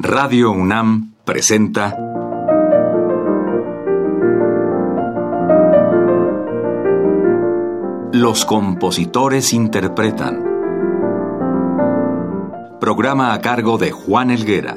[0.00, 1.98] Radio UNAM presenta
[8.12, 10.44] Los compositores interpretan.
[12.80, 14.76] Programa a cargo de Juan Elguera.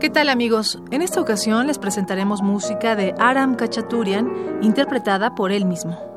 [0.00, 0.82] ¿Qué tal amigos?
[0.90, 6.15] En esta ocasión les presentaremos música de Aram Kachaturian, interpretada por él mismo.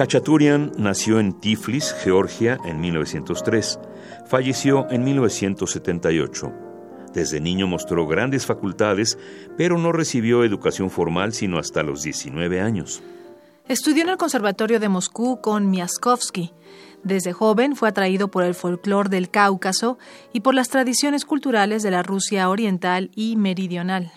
[0.00, 3.78] Kachaturian nació en Tiflis, Georgia, en 1903.
[4.24, 6.50] Falleció en 1978.
[7.12, 9.18] Desde niño mostró grandes facultades,
[9.58, 13.02] pero no recibió educación formal sino hasta los 19 años.
[13.68, 16.54] Estudió en el Conservatorio de Moscú con Miaskovsky.
[17.04, 19.98] Desde joven fue atraído por el folclore del Cáucaso
[20.32, 24.10] y por las tradiciones culturales de la Rusia oriental y meridional.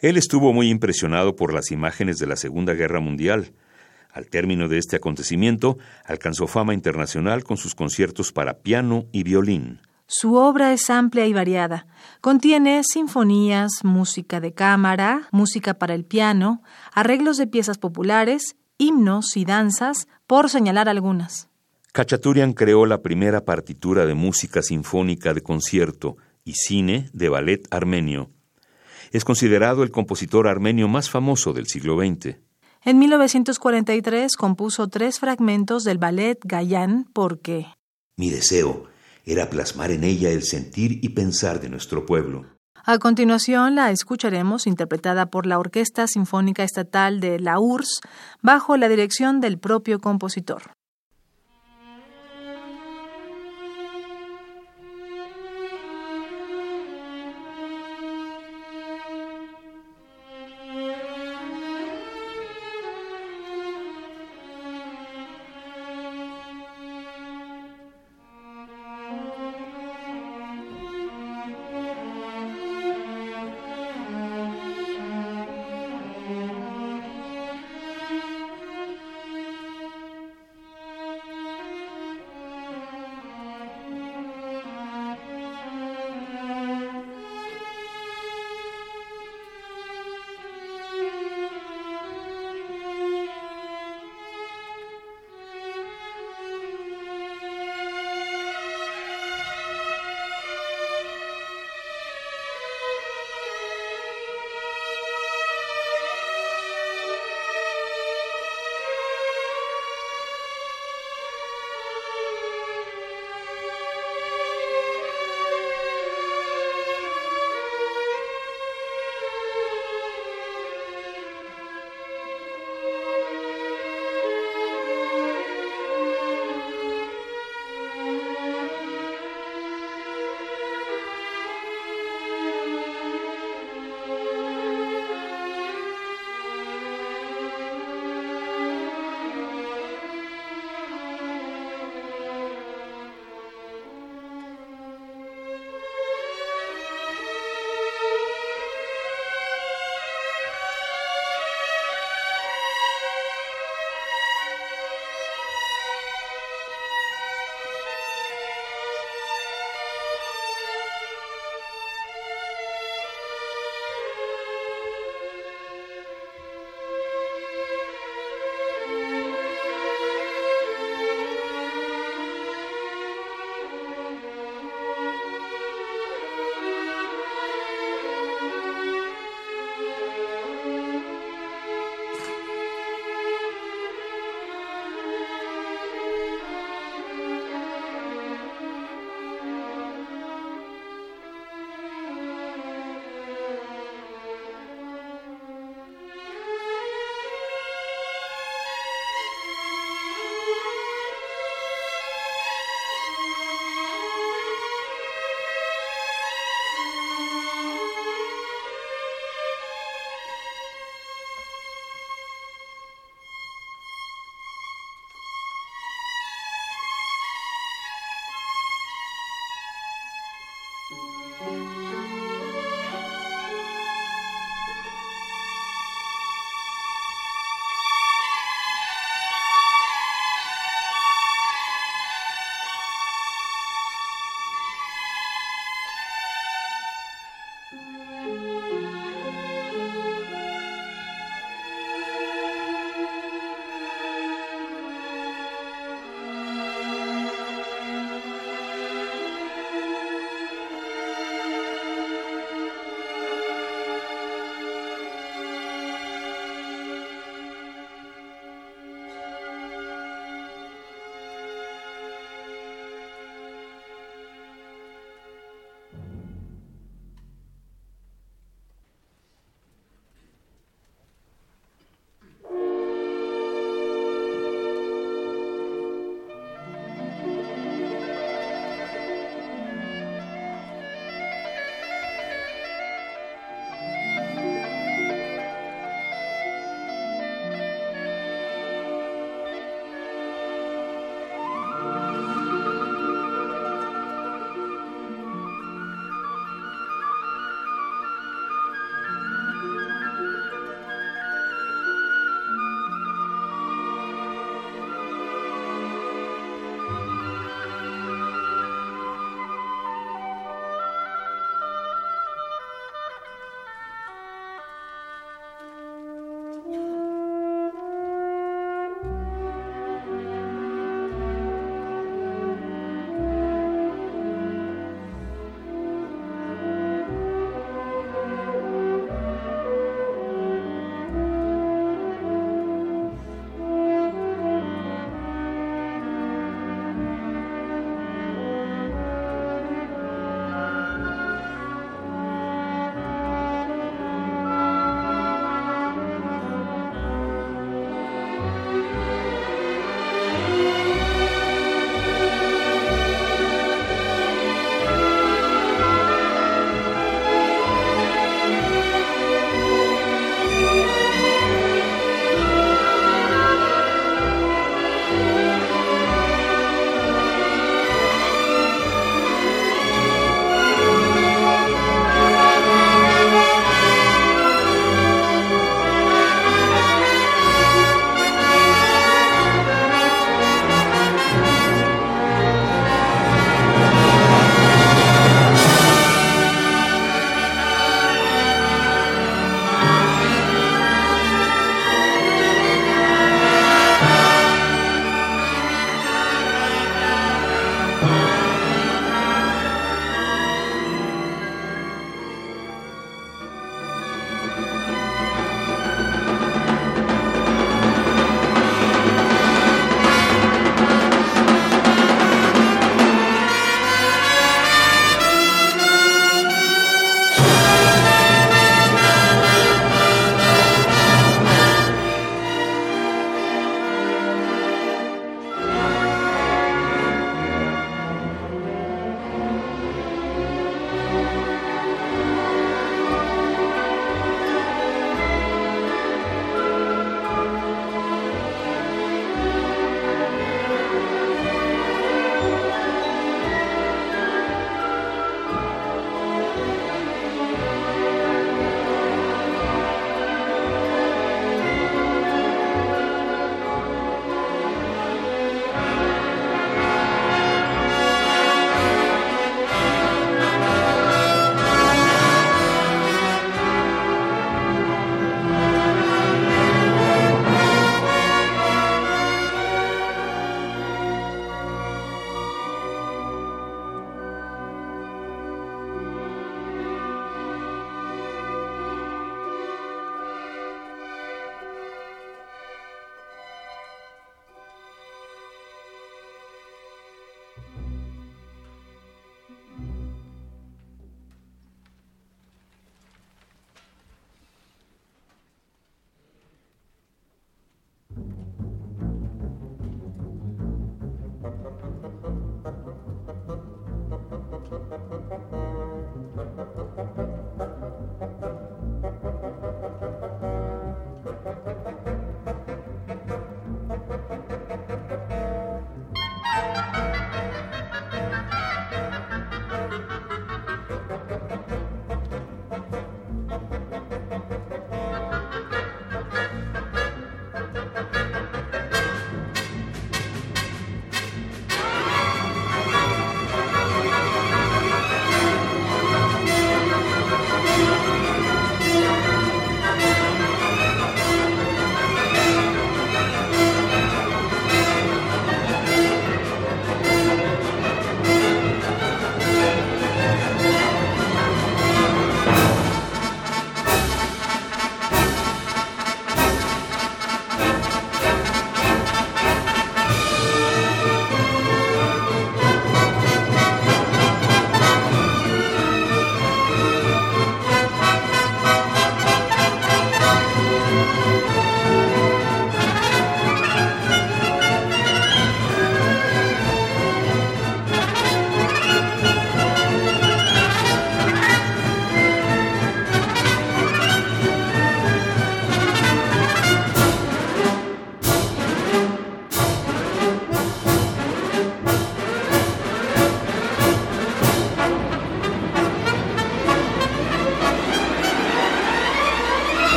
[0.00, 3.52] Él estuvo muy impresionado por las imágenes de la Segunda Guerra Mundial.
[4.12, 9.80] Al término de este acontecimiento, alcanzó fama internacional con sus conciertos para piano y violín.
[10.06, 11.86] Su obra es amplia y variada.
[12.22, 16.62] Contiene sinfonías, música de cámara, música para el piano,
[16.94, 21.48] arreglos de piezas populares, himnos y danzas, por señalar algunas.
[21.92, 28.30] Kachaturian creó la primera partitura de música sinfónica de concierto y cine de ballet armenio.
[29.10, 32.36] Es considerado el compositor armenio más famoso del siglo XX.
[32.88, 37.66] En 1943 compuso tres fragmentos del ballet Gayán porque
[38.16, 38.84] Mi deseo
[39.26, 42.46] era plasmar en ella el sentir y pensar de nuestro pueblo.
[42.86, 48.00] A continuación la escucharemos interpretada por la Orquesta Sinfónica Estatal de la URSS
[48.40, 50.72] bajo la dirección del propio compositor.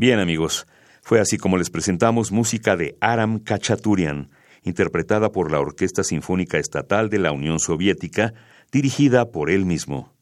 [0.00, 0.68] Bien amigos,
[1.02, 4.30] fue así como les presentamos música de Aram Kachaturian,
[4.62, 8.32] interpretada por la Orquesta Sinfónica Estatal de la Unión Soviética,
[8.70, 10.12] dirigida por él mismo.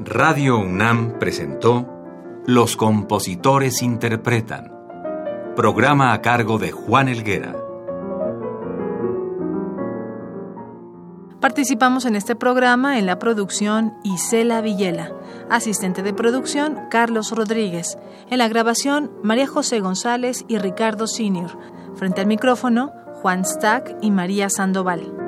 [0.00, 1.86] Radio UNAM presentó
[2.46, 4.72] Los compositores interpretan,
[5.54, 7.63] programa a cargo de Juan Elguera.
[11.44, 15.12] Participamos en este programa en la producción Isela Villela,
[15.50, 17.98] asistente de producción Carlos Rodríguez,
[18.30, 21.50] en la grabación María José González y Ricardo Senior,
[21.96, 25.23] frente al micrófono Juan Stack y María Sandoval.